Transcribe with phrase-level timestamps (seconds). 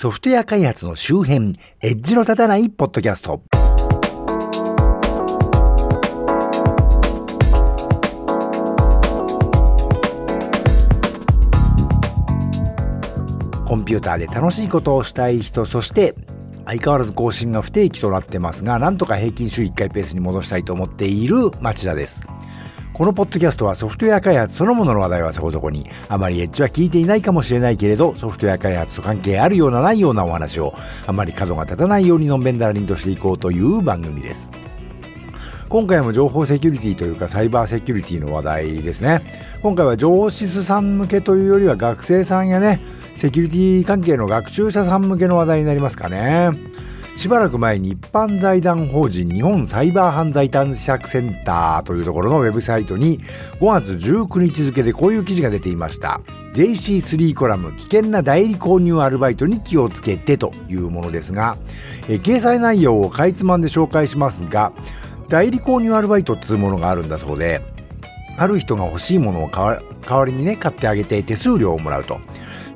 [0.00, 3.42] ソフトウェア開発の周辺、エッジの立たないポッドキャスト。
[13.66, 16.14] コンピューターで楽しいことをしたい人、そして
[16.64, 22.24] 相変わらず更新が不定期となってますが、なんとか平均週1回ペースに戻したいと思っている町田です。
[23.00, 30.74] このポッドキャストはソフトウェア開発そのものの話題はそこそこに、あまりエッジは聞いていないかもしれないけれど、ソフトウェア開発と関係あるようなないようなお話を、
[31.06, 34.50] あまり角が立たないようにのんべんだらりんとしていこうという番組です。
[35.70, 39.22] 今回も情報セキュリティというかサイバーセキュリティの話題ですね。
[39.62, 42.80] 今回は上司さん向けというよりは学生さんやね、
[43.14, 46.50] セキュリティ関係の学習者さん向けの話題になりますかね。
[47.20, 53.20] しばらく前に一般財団法人日本サイバー犯罪対策センターというところのウェブサイトに
[53.60, 56.22] 5月19日付でこういう記事が出ていました。
[56.54, 61.58] JC3 コラム危険な代理購入アルバイトに気をつけてというものですが、
[62.08, 64.72] え掲載内容をかいつまんで紹介しますが、
[65.28, 67.60] 代理購入アルバイトっていうものがあるんだそうで、
[68.38, 72.18] ある人が欲しいものを代わりにね、買ってあげて手数料をもらうと。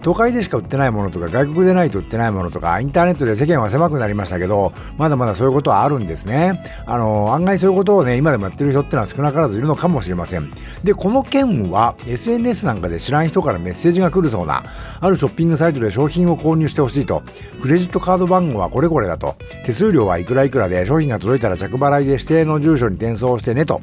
[0.05, 6.63] 都会でしか売ってないものとか外国でないと売ってないものとかインターネットで世間は狭くなりましたけどまだまだそういうことはあるんですね。
[6.85, 10.53] あの案外そういうことをね今でもやってる人ってのは少なからずいるのかもしれません。
[10.85, 14.63] でこの件は SNS なんかで知らん人からメッセージが来るそうな
[15.01, 17.23] あるショッピングサイトで商品を購入してほしいと。
[17.63, 19.37] クレジットカード番号はこれこれだと。
[19.65, 23.81] 手数料はいくらいくらで商品が届いたら着払いで指定の住所に転送してねと。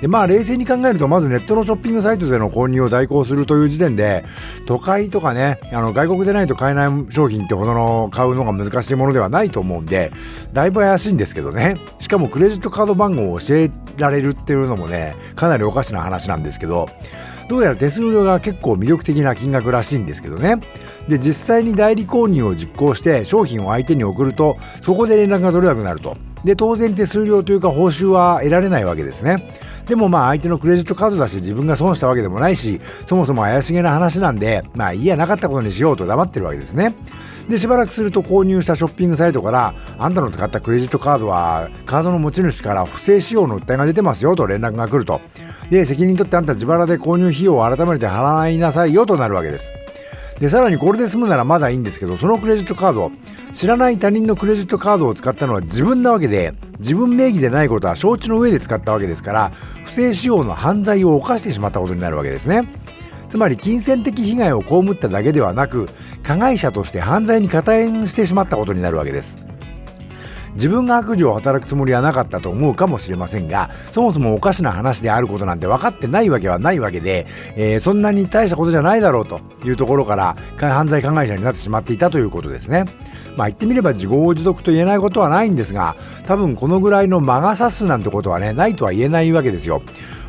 [0.00, 4.24] でまあ冷静に考えるとまずネットのショッピングサイトでの購入を代行するという時点で
[4.66, 10.12] 都会とかねあの外国でないと買えない商品ってほどの買うのが難しいものではないと思うんで
[10.52, 16.88] だいぶ怪しいんですけどねしかもクレジットカード番号を教えられるっていうのもねかなりおかしな話なんですけど
[17.48, 20.56] どうやら手数料が結構魅力的な金額らしいんですけどね。
[21.08, 26.16] で、実際に代理購入を実行して商品を相手に送ると、そこで連絡が取れなくなると。
[26.44, 29.36] で、当然手数料というか報酬は得られないわけですね。
[29.86, 36.94] でもまあ相手のクレジットカードだし自分が損したわけでもないし、そもそも怪しげな話なんで、まあいいやなかったことにしようと黙ってるわけですね。
[37.48, 45.20] で、しばらくすると購入したショッピングサイトから、あんたの使ったクレジットカードは、カードの持ち主から不正使用の訴えが出てますよと連絡が来ると。
[45.68, 49.70] で、責任取ってあんた自腹で購入費用を改めて払いなさいよとなるわけです。
[50.40, 53.12] で、さらにこれで済むならまだいいんですけど、そのクレジットカード、
[53.54, 59.52] 知らない他人のクレジットカードを使ったのは自分なわけで、自分名義でないことは承知の上で使ったわけですから、
[59.84, 62.62] 不正使用の犯罪を犯してしまったことになるわけですね。
[63.30, 65.88] つまり金銭的被害を被っただけではなく、
[66.24, 69.46] 加害者として犯罪に加担してしまったことになるわけです。
[70.54, 77.26] 自分が悪事を働くつもりはなかったと思うかもしれませんが、そもそもおかしな話であることなんて分かってないわけはないわけで、
[77.56, 82.84] えー、そんなに大したことじゃないだろうというところから、犯罪加害者になってしまっていたということですね。
[83.36, 85.96] まあ言ってみれば自業自得と言えないことはないんですが、
[86.26, 89.82] 多分このぐらいの魔が差すなんてことはね、ないとは言えないわけですよ。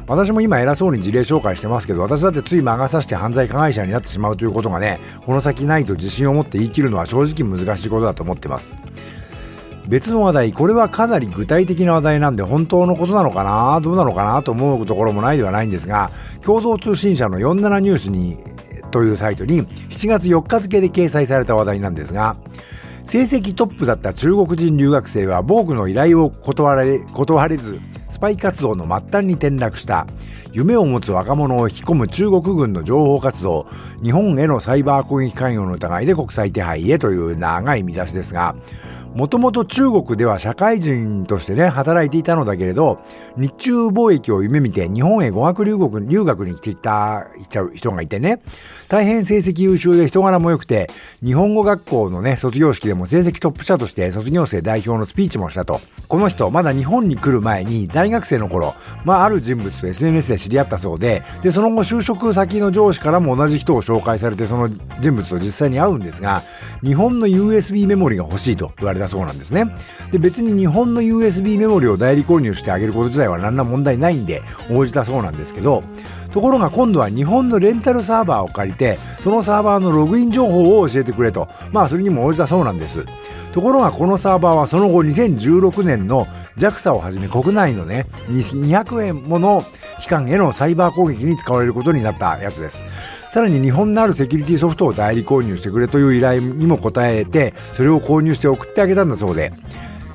[0.07, 8.75] 私も今偉そうに事例紹介してますけど、私だってつい魔が差して犯罪加害者になってしまうということがね、この先ないと自信を持って言い切るのは正直難しいことだと思ってます。
[9.87, 16.11] 別の話題、これはかなり具体的な話題なんで本当のことなのかなどうなのかなと思うところもないではないんですが、
[16.43, 18.37] 共同通信社の47ニュースに
[18.91, 22.35] というサイトに7月4日付で掲載された話題なんですが、
[23.07, 27.79] 成績トップだった中国人留学生は防具の依頼を断られ断れず、
[28.09, 30.07] スパイ活動の末端に転落した
[30.53, 33.67] 夢を持つ若者を引き込む中国軍の情報活動
[34.01, 38.55] 日本へのサイバー攻撃関与の疑いで国際手配へという長い見出しですが
[39.15, 42.99] もともと中国では社会人としてね、働いていたのだけれど、
[43.37, 47.25] 日中貿易を夢見て日本へ語学留学留学に来ていた
[47.73, 48.41] 人がいてね、
[48.89, 50.89] 大変成績優秀で人柄も良くて、
[51.23, 55.79] 日本語学校のね、卒業式でも成績トップ者として卒業生代表のスピーチもしたと。
[56.09, 58.75] この人、まだ日本に来る前に大学生の頃、
[59.05, 66.43] まあ、ある人物と SNS で知り合ったそうで、で、その後就職先の上司からも同じ人を紹介されて、その人物と実際に会うんですが、
[66.83, 69.75] 日本の USB メモリが欲しいと言われたそうなんですね。
[70.11, 74.41] で、別に日本の USB メモリを代理購入してあげること自体は何ら問題ないんで、
[74.71, 75.83] 応じたそうなんですけど、
[76.31, 81.47] ところが今度は日本のレンタルサーバーを借りて、そのサーバーのログイン情報を教えてくれと。
[81.71, 83.05] まあ、それにも応じたそうなんです。
[83.53, 86.27] ところがこのサーバーはその後2016年の
[86.57, 89.63] JAXA をはじめ国内のね、200円もの
[89.97, 92.83] 期間へのサイバー攻撃に使われることになったやつです。
[93.35, 99.51] さらに日本のあるセキュリティソフトを代理購入してくれという依頼にも応えて、それを購入して送ってあげたんだそうで、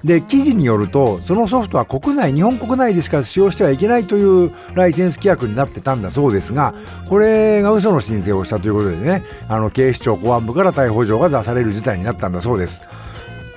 [0.03, 6.73] で、記事によると、そのソフトは国内、日本国内でしか使用してはいけないというライセンス規約になってたんだそうですが、
[7.11, 12.81] これが嘘の申請をしたということでね、あの、警視庁公安部から逮捕状が出される事態になったんだそうです。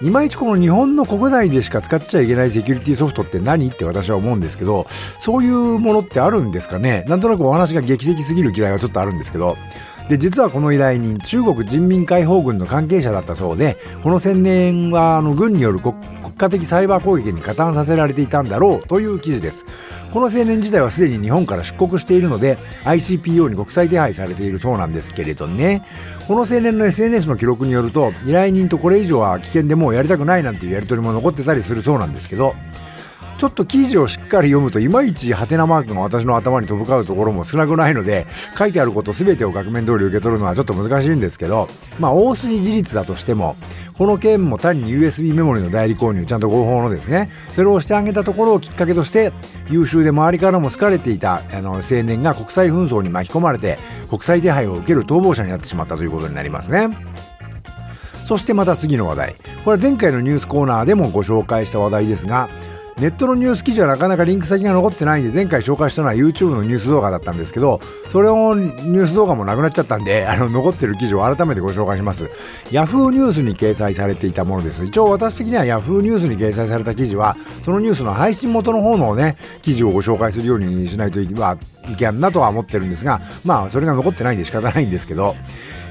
[0.04, 4.86] いまいちこの日本の国内でしか使っちゃいけないセキュリティソフトって何って私は思うんですけど、
[5.22, 7.06] そういうものってあるんですかね？
[7.08, 9.56] なんとなくお話が劇的すぎる嫌いはちょっとあるんですけど、
[10.10, 15.96] で実はこの依頼人中国人民解放軍の関係者だったそうでこの宣伝はあの軍による国
[16.38, 19.64] 家的サイバー攻撃に加担させられていたんだろうという記事です。
[20.14, 25.84] この青年自体はすでに日本から出国しているので ICPO に国際手配されているそうなんですけれどね。
[26.28, 32.56] この青年の SNS の記録によると依頼人とこれ以上は危険でもうやりたくないなんていうやり取りも残ってたりするそうなんですけど
[33.40, 38.26] ちょっと記事をしっかり読むといまいちハテナマークが私の頭に飛ぶ交うところも少なくないので
[38.58, 41.68] 書いてあること全てを額面通り受け取るのはちょっと難しいんですけど
[42.00, 43.58] まあ大筋事実だとしても
[43.98, 49.32] この件も単に USB メモリの代理購入ちゃんと合法のですねそれをしてあげたところをきっかけとして
[49.70, 53.78] 優秀で周りからも好かれていたあの青年が国際紛争に巻き込まれて
[54.10, 56.90] 国際手配を受ける逃亡者になってしまったということになりますね。
[58.26, 59.36] そしてまた次の話題。
[59.66, 62.50] これは前回のニュースコーナーでもご紹介した話題ですが、
[62.98, 67.82] ネットのニュース記事はなかなかリンク先が残ってないんで、前回紹介したのは YouTube のニュース動画だったんですけど、
[68.12, 72.30] それをニュース動画もなくなっちゃったんで、あの、残ってる記事を改めてご紹介します。
[72.70, 74.86] Yahoo ニュースに掲載されていたものです。
[74.86, 77.36] 一応私的には Yahoo ニュースに掲載された記事は、
[77.66, 81.28] そのニュースの配信元の方のね、記事をご紹介するようにしないとい
[81.98, 85.36] けんなとは思ってるんですが、まあ、それが残ってないんで仕方ないんですけど、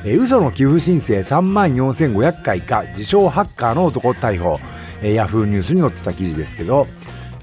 [0.04, 4.60] え嘘の寄付申請3万4500回か、自称ハッカーの男逮捕。
[5.02, 6.86] えヤフーニュースに載ってた記事ですけど、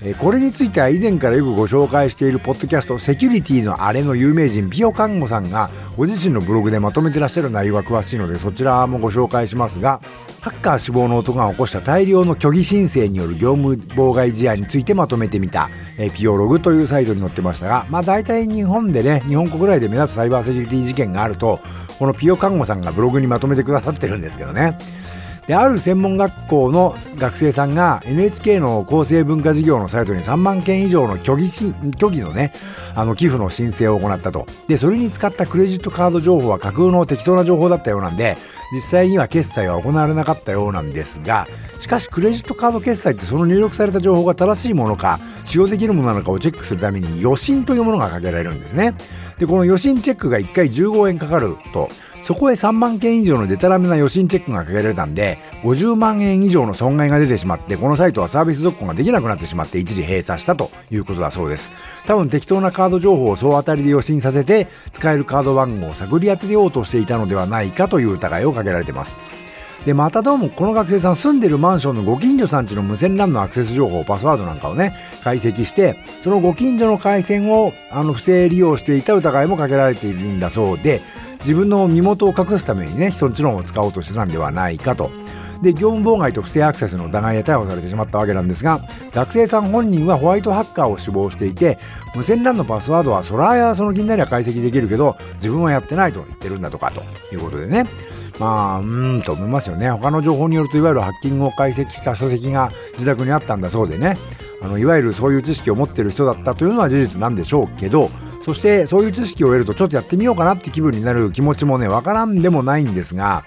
[0.02, 10.00] えこれについては以前からよくご紹介しているポッドキャストセキュリティのあれの有名人ピオカンゴさんがご自身のブログでまとめてらっしゃる内容が詳しいのでそちらもご紹介しますが
[10.42, 21.60] ハッカー死亡の男が起こした大量の虚偽申請による業務妨害事案についてまとめてみた、えピオログというサイトに載ってましたが、まあ大体日本でね、日本国内で目立つサイバーセキュリティ事件があると、
[21.98, 24.78] このピオカンゴさんがブログにまとめてくださってるんですけどね。
[25.50, 32.54] である専門学校の学生さんが NHK の厚生文化事業のサイトに3万件以上の虚偽虚偽のね
[32.94, 34.46] あの寄付の申請を行ったと。
[34.68, 38.38] でそれに使ったクレジットカード情報は架空の適当な情報だったようなんで
[38.72, 41.48] 実際には決済は行われなかったようなんですが
[41.80, 48.94] しかしクレジットカード決済ってその入力された情報が正しいものか使用できるものなのかをチェックするために予診というものがかけられるんですね。
[49.40, 51.90] でこの予診チェックが1回15円かかると
[52.24, 61.72] そこへ3万件以上のデタラメな予診チェックがかけられたんで、50万円以上の損害が出てしまって、このサイトはサービス続行ができなくなってしまって一時閉鎖したということだそうです。
[62.06, 69.16] 多分適当なカード情報を総当たりで予診させて、使えるカード番号を探り当てようとしていたのではないかという疑いをかけられています。
[69.86, 74.94] で、またどうもこの学生さん住んでるマンションのご近所さんちの無線 LAN のアクセス情報、パスワードなんかをね、
[75.24, 81.02] 解析して、そのご近所の回線をあの不正利用していた疑いもかけられているんだそうで、
[81.40, 85.12] 自分の身元を隠すためにね、人んちの方を使おうとしてたんではないかと。
[85.62, 88.80] で、業務妨害と不正アクセスの疑いで逮捕されてしまったわけなんですが、
[89.14, 91.78] 学生さん本人はホワイトハッカーを志望していて、
[92.16, 97.02] 無線 LAN のパスワードはそらやその気になりゃ解析できるけど、自分はやってないと言ってるんだとか、と
[97.36, 97.88] いうことでね。
[98.40, 99.90] まあ、うーんと思いますよね。
[99.92, 104.16] 他の情報によると、いわゆるハッキングを解析した書籍が自宅にあったんだそうでね。
[104.62, 108.10] あの、いわゆるそういう知識を持ってる人だったというのは事実なんでしょうけど、
[108.50, 113.44] そしてそういう知識を得るとちょっとやってみようかなって気分になる気持ちもね、わからんでもないんですが、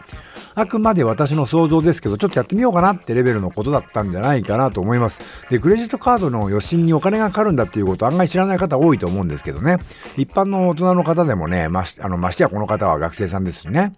[0.54, 5.20] あくまで私の想像ですけど、ちょっとやってみようかなってレベルのことだったんじゃないかなと思います。
[5.50, 9.79] で、クレジットカードの予診にお金がかかるんだっていうこと案外知らない方多いと思うんですけどね。
[10.17, 13.94] 一般の大人の方でもね、まし、あの、ましてやこの方は学生さんですしね。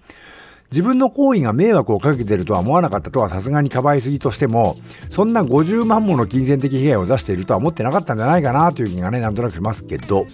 [0.74, 4.76] 自分の行為が迷惑をかけてるとは思わなかったとはさすがにかばいすぎとしても、
[5.08, 10.26] そんな50万もの金銭的被害を出しているとは思ってなかったんじゃないかなという気がね、なんとなくしますけど、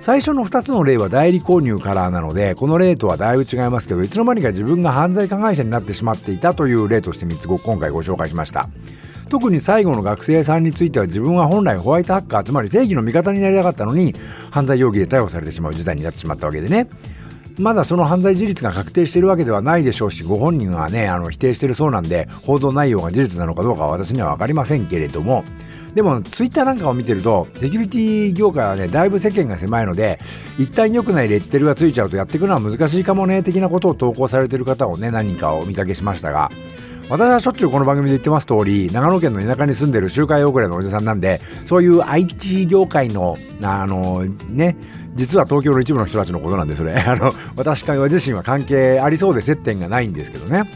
[0.00, 8.70] 最初の2つの例は代理購入からなので、この例とはだいぶ違いますけど、いつの間にか自分が犯罪加害者になってしまっていたという例として3つ今回ご紹介しました。
[9.28, 14.14] 特に最後の学生さんについては自分は本来ホワイトハッカー、つまり正義の味方になりたかったのに、
[14.50, 16.88] 犯罪容疑で逮捕されてしまう事態になってしまったわけでね。
[17.58, 25.44] まだその犯罪事実が確定しているわけではないでしょうし、ご本人はね、あの否定しているそうなんで、報道内容が事実なのかどうかは私には分かりませんけれども、
[25.94, 30.18] でも、ツイッターなんかを見てると、セキュリティ業界はね、だいぶ世間が狭いので、
[30.58, 36.50] 一旦良くないレッテルがついちゃうとやっていくのは難しいかもね、的なことを投稿されてる方をね、何人かを見かけしましたが、
[37.10, 44.76] 私はしょっちゅうこの番組で言ってます通り、長野県の田舎に住んでる周回遅れのおじさんなんで、そういう IT 業界の、あの、ね、
[45.16, 46.94] 実は東京の一部の人たちのことなんで、それ。
[47.02, 50.70] あの、私自身は関係ありそうで接点がないんですけどね。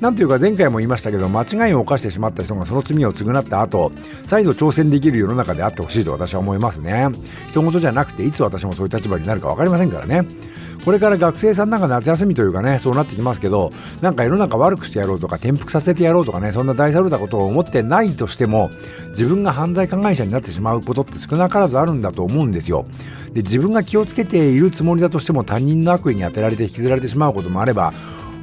[0.00, 3.90] なんというか前回も言いましたけど、間違いを犯してしまった人がその罪を償った後、
[4.24, 7.08] 再度挑戦できる世の中であってほしいと私は思いますね。
[7.48, 10.24] 人事じゃなくて、いつ私もそういう立場になるか分かりませんからね。
[10.84, 18.70] これから学生さんなんか夏休みというかね、そうなってきますけど、なんか世の中悪くしてやろうとか、転覆させてやろうとかね、そんな大それたことを思ってないとしても、
[19.10, 22.86] 自分が犯罪加害者になってしまうことって少なからずあるんだと思うんですよ。
[23.34, 27.92] で、自分が気をつけているつもりだとしても、他人の悪意に当てられて引きずられてしまうこともあれば、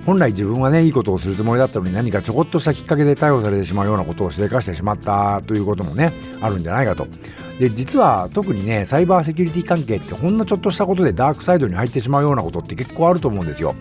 [0.05, 7.07] 本来自分はね、いいことをするつもりだったのに何かちょこっとしたきっかけで逮捕されてしまうようなことをしでかしてしまったということもね、あるんじゃないかと。
[7.59, 13.73] で、実は特にね、サイバーセキュリティ関係ってほんのちょっとしたことでダークサイドに入ってしまうようなことって結構あると思うんですよ。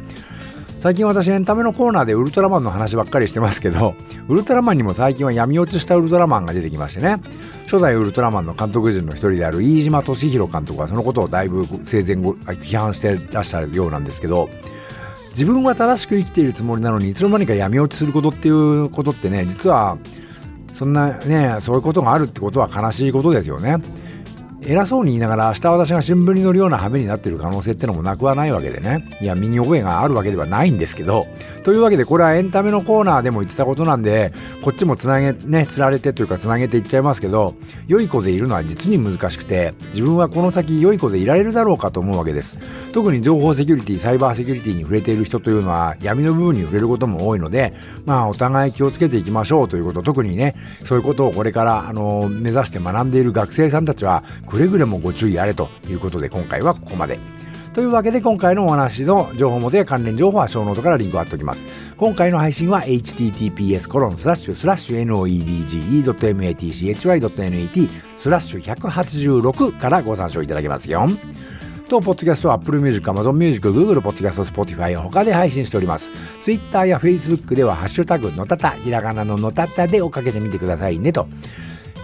[0.81, 3.95] 最近私エンタメのコーナーでウルトラマンの話ばっかりしてますけど、
[4.29, 7.17] ウルトラマンにも最近は闇落ちしたウルトラマンが出てきましてね、
[7.65, 14.49] 初代ウルトラマンの監督陣の一人である飯島敏弘監督はそのことをだいぶ生前批判してらっしゃるようなんですけど、
[15.35, 19.99] 自分は正しく生きているつもりなのにいつの間にか闇落ちすることっていうことってね実は
[20.75, 23.79] そんなねそういうことがあるってことは悲しいことですよね。
[24.67, 29.07] 偉そうに言いながら明日私が新聞に載るような羽目になっている可能性ってのもなくはないわけでね。
[29.21, 31.27] いや、身に覚えがあるわけではないんですけど。
[31.65, 37.55] というわけで、これはエンタメのコーナーでも言ってたことなんで、こっちもつなげ、ね、つられてというかつなげていっちゃいますけど、
[37.89, 42.61] 良い子でいるのは実に難しくて、自分はこの先良い子でいられるだろうかと思うわけです。
[42.93, 47.73] 特に情報セキュリティ、サイバーセキュリティに触れている人というのは闇の部分に触れることも多いので、
[48.05, 50.55] まあ、お互い気をつけていきましょうということ、特にね、
[50.85, 57.19] そういうことをこれから、あの、目指して学んでいる学生さんたちは、くれぐれもご注意あれということで今回はここまで。
[57.75, 61.65] というわけで今回のお話の情報元や関連情報はショーノートからリンクを貼っておきます。
[61.97, 71.09] 今回の配信は https コロンスラッシュスラッシュ noedge.matchy.net スラッシュ186からご参照いただけますよ。
[71.89, 76.13] と、ポッドキャストは Apple Music、Amazon Music、Google Podcast、Spotify 他で配信しております。
[76.45, 81.27] Twitter や Facebook ではハッシュタグのたた、ひらがなののたたで追っかけてみてくださいねと。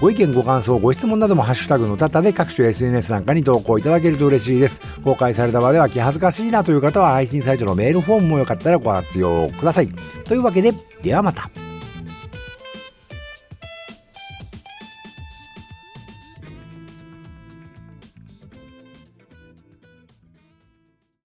[0.01, 4.81] ご意見、ご感想、ご質問などもハッシュタグのたたで各種 SNS なんかに投稿いただけると嬉しいです。
[5.05, 9.89] 公開された場では気恥ずかしいなという方は配信サイトのメールフォームもよかったらご活用ください。
[10.25, 11.70] というわけで、ではまた。